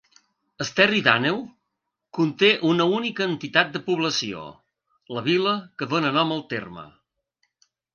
[0.63, 1.37] Esterri d'Àneu
[2.19, 4.49] conté una única entitat de població:
[5.19, 6.93] la vila que dóna nom al terme.